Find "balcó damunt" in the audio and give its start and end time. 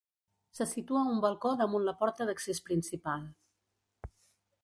1.25-1.85